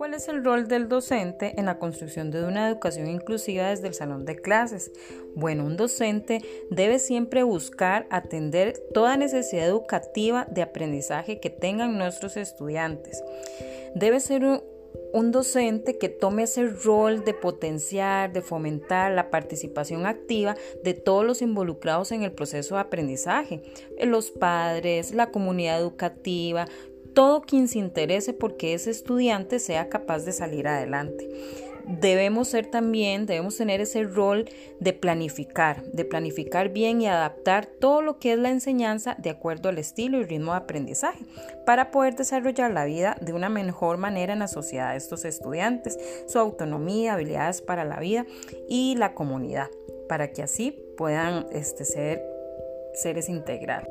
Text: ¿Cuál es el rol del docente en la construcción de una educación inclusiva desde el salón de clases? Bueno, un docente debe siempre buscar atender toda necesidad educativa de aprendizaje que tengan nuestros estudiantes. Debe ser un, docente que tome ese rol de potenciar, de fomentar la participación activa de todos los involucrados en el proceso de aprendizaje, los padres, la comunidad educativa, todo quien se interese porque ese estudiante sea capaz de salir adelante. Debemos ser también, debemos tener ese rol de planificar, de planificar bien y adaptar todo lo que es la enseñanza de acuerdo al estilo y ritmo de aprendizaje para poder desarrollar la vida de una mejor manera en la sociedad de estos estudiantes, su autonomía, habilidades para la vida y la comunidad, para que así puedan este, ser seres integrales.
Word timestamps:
¿Cuál 0.00 0.14
es 0.14 0.28
el 0.28 0.42
rol 0.42 0.66
del 0.66 0.88
docente 0.88 1.52
en 1.58 1.66
la 1.66 1.78
construcción 1.78 2.30
de 2.30 2.42
una 2.42 2.66
educación 2.66 3.06
inclusiva 3.06 3.68
desde 3.68 3.86
el 3.86 3.92
salón 3.92 4.24
de 4.24 4.34
clases? 4.34 4.90
Bueno, 5.34 5.66
un 5.66 5.76
docente 5.76 6.40
debe 6.70 6.98
siempre 6.98 7.42
buscar 7.42 8.06
atender 8.08 8.82
toda 8.94 9.18
necesidad 9.18 9.66
educativa 9.66 10.46
de 10.50 10.62
aprendizaje 10.62 11.38
que 11.38 11.50
tengan 11.50 11.98
nuestros 11.98 12.38
estudiantes. 12.38 13.22
Debe 13.94 14.20
ser 14.20 14.42
un, 14.42 14.62
docente 15.32 15.98
que 15.98 16.08
tome 16.08 16.44
ese 16.44 16.66
rol 16.66 17.22
de 17.26 17.34
potenciar, 17.34 18.32
de 18.32 18.40
fomentar 18.40 19.12
la 19.12 19.28
participación 19.28 20.06
activa 20.06 20.56
de 20.82 20.94
todos 20.94 21.26
los 21.26 21.42
involucrados 21.42 22.10
en 22.10 22.22
el 22.22 22.32
proceso 22.32 22.76
de 22.76 22.80
aprendizaje, 22.80 23.60
los 24.02 24.30
padres, 24.30 25.12
la 25.12 25.30
comunidad 25.30 25.78
educativa, 25.78 26.66
todo 27.14 27.42
quien 27.42 27.68
se 27.68 27.78
interese 27.78 28.32
porque 28.32 28.74
ese 28.74 28.90
estudiante 28.90 29.58
sea 29.58 29.88
capaz 29.88 30.24
de 30.24 30.32
salir 30.32 30.68
adelante. 30.68 31.28
Debemos 31.86 32.48
ser 32.48 32.66
también, 32.66 33.26
debemos 33.26 33.56
tener 33.56 33.80
ese 33.80 34.04
rol 34.04 34.48
de 34.78 34.92
planificar, 34.92 35.82
de 35.86 36.04
planificar 36.04 36.68
bien 36.68 37.00
y 37.00 37.08
adaptar 37.08 37.66
todo 37.66 38.00
lo 38.00 38.18
que 38.18 38.32
es 38.32 38.38
la 38.38 38.50
enseñanza 38.50 39.16
de 39.18 39.30
acuerdo 39.30 39.68
al 39.68 39.78
estilo 39.78 40.20
y 40.20 40.24
ritmo 40.24 40.52
de 40.52 40.58
aprendizaje 40.58 41.24
para 41.66 41.90
poder 41.90 42.14
desarrollar 42.14 42.70
la 42.70 42.84
vida 42.84 43.16
de 43.20 43.32
una 43.32 43.48
mejor 43.48 43.96
manera 43.96 44.32
en 44.32 44.38
la 44.38 44.48
sociedad 44.48 44.92
de 44.92 44.98
estos 44.98 45.24
estudiantes, 45.24 45.98
su 46.28 46.38
autonomía, 46.38 47.14
habilidades 47.14 47.60
para 47.60 47.84
la 47.84 47.98
vida 47.98 48.24
y 48.68 48.94
la 48.96 49.14
comunidad, 49.14 49.68
para 50.08 50.30
que 50.30 50.42
así 50.42 50.70
puedan 50.96 51.46
este, 51.52 51.84
ser 51.84 52.22
seres 52.94 53.28
integrales. 53.28 53.88